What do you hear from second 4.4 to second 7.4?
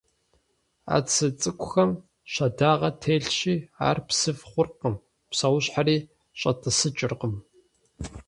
хъуркъым, псэущхьэри щӀэтӀысыкӀыркъым.